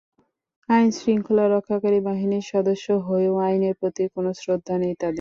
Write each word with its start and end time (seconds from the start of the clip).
আইনশৃঙ্খলা 0.69 1.45
রক্ষাকারী 1.47 1.99
বাহিনীর 2.07 2.45
সদস্য 2.53 2.87
হয়েও 3.07 3.33
আইনের 3.45 3.75
প্রতি 3.79 4.03
কোনো 4.15 4.29
শ্রদ্ধা 4.39 4.75
নেই 4.77 4.93
তাদের। 4.93 5.09